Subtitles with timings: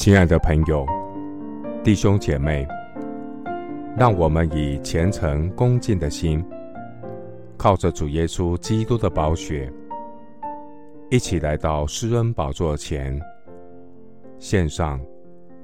[0.00, 0.86] 亲爱的朋友、
[1.84, 2.66] 弟兄姐妹，
[3.98, 6.42] 让我们以虔诚恭敬的心，
[7.58, 9.70] 靠着主耶稣基督的宝血，
[11.10, 13.20] 一起来到施恩宝座前，
[14.38, 14.98] 献上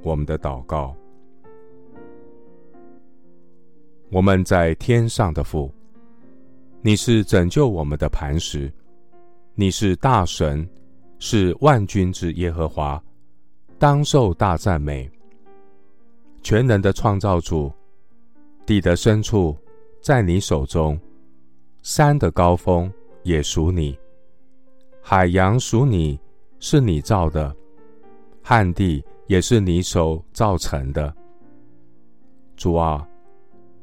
[0.02, 0.95] 我们的祷告。
[4.11, 5.73] 我们在天上的父，
[6.82, 8.71] 你是拯救我们的磐石，
[9.55, 10.68] 你是大神，
[11.18, 13.02] 是万军之耶和华。
[13.79, 15.11] 当受大赞美，
[16.43, 17.71] 全能的创造主，
[18.65, 19.55] 地的深处
[20.01, 20.99] 在你手中，
[21.83, 22.91] 山的高峰
[23.23, 23.99] 也属你，
[25.02, 26.19] 海洋属你，
[26.59, 27.55] 是你造的，
[28.43, 31.15] 旱地也是你手造成的。
[32.57, 33.07] 主啊，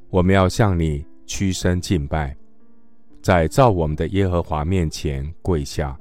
[0.10, 2.36] 我们要向你屈身敬拜，
[3.22, 5.96] 在造我们的耶和华面前跪下。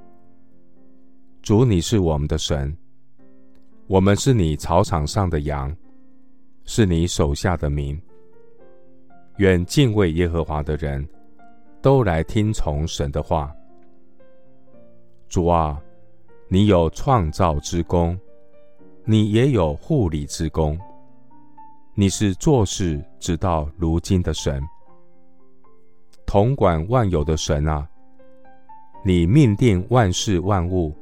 [1.42, 2.74] 主，你是我们的神。
[3.92, 5.70] 我们是你草场上的羊，
[6.64, 8.00] 是你手下的民。
[9.36, 11.06] 愿敬畏耶和华的人
[11.82, 13.54] 都来听从神的话。
[15.28, 15.78] 主啊，
[16.48, 18.18] 你有创造之功，
[19.04, 20.80] 你也有护理之功。
[21.94, 24.62] 你是做事直到如今的神，
[26.24, 27.86] 统管万有的神啊！
[29.04, 30.96] 你命定万事万物，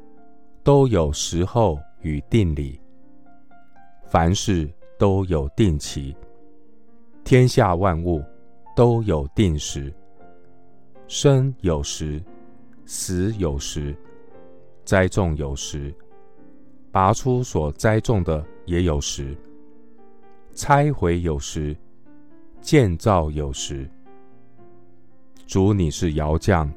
[0.64, 2.80] 都有时候与定理。
[4.06, 6.16] 凡事都有定期，
[7.22, 8.22] 天下万物
[8.74, 9.92] 都有定时。
[11.06, 12.22] 生有时，
[12.84, 13.96] 死有时，
[14.84, 15.94] 栽种有时，
[16.90, 19.36] 拔出所栽种的也有时。
[20.54, 21.76] 拆毁有时，
[22.60, 23.88] 建造有时。
[25.46, 26.70] 主，你是窑匠，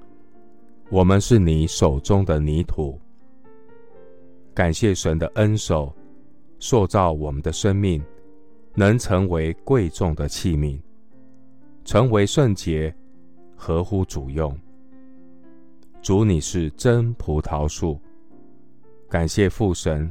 [0.90, 3.00] 我们是你手中的泥土。
[4.54, 5.94] 感谢神的恩手。
[6.60, 8.02] 塑造我们的生命，
[8.74, 10.80] 能成为贵重的器皿，
[11.84, 12.96] 成为圣洁，
[13.58, 14.58] 合乎主用。
[16.02, 18.00] 主，你是真葡萄树，
[19.10, 20.10] 感谢父神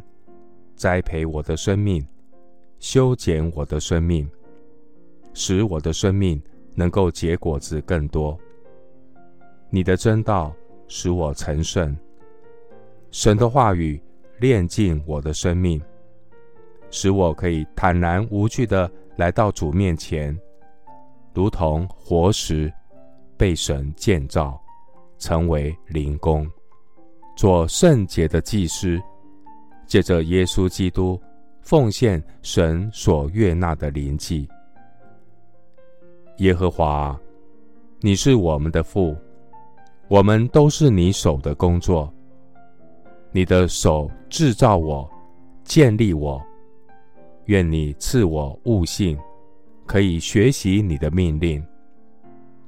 [0.74, 2.06] 栽培我的生命，
[2.78, 4.28] 修剪我的生命，
[5.32, 6.38] 使我的生命
[6.74, 8.38] 能够结果子更多。
[9.70, 10.54] 你的真道
[10.86, 11.96] 使我成圣，
[13.10, 13.98] 神的话语
[14.42, 15.80] 炼尽我的生命。
[16.90, 20.36] 使我可以坦然无惧地来到主面前，
[21.32, 22.70] 如同活石
[23.36, 24.60] 被神建造，
[25.16, 26.44] 成为灵宫，
[27.36, 29.00] 做圣洁的祭司，
[29.86, 31.18] 借着耶稣基督
[31.60, 34.48] 奉献神所悦纳的灵祭。
[36.38, 37.16] 耶和华，
[38.00, 39.16] 你是我们的父，
[40.08, 42.12] 我们都是你手的工作，
[43.32, 45.10] 你的手制造我，
[45.64, 46.40] 建立我。
[47.46, 49.18] 愿你赐我悟性，
[49.86, 51.64] 可以学习你的命令。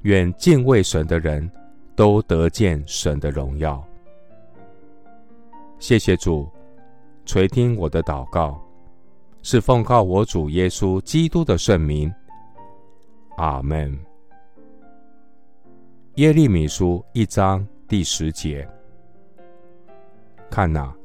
[0.01, 1.49] 愿敬畏神的人
[1.95, 3.81] 都得见神的荣耀。
[5.79, 6.49] 谢谢主
[7.25, 8.59] 垂听我的祷告，
[9.43, 12.13] 是奉告我主耶稣基督的圣名。
[13.37, 13.97] 阿门。
[16.15, 18.67] 耶利米书一章第十节：
[20.55, 20.95] 看哪，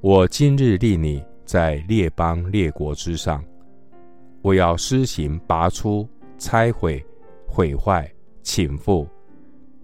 [0.00, 1.20] 我今日立你。
[1.44, 3.44] 在列邦列国之上，
[4.42, 6.08] 我要施行拔出、
[6.38, 7.04] 拆毁、
[7.48, 8.08] 毁坏、
[8.42, 9.04] 倾覆，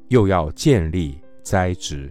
[0.07, 2.09] 又要建立、栽植。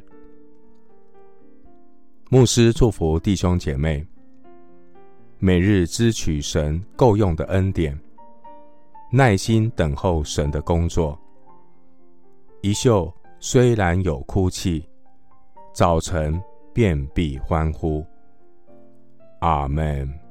[2.30, 4.06] 牧师祝福弟兄姐妹，
[5.40, 7.98] 每日支取神够用的恩典，
[9.10, 11.18] 耐心等候神的工作。
[12.60, 13.10] 一宿
[13.40, 14.86] 虽然有哭泣，
[15.74, 16.40] 早晨
[16.78, 18.06] 遍地欢呼。
[19.40, 20.27] 阿门。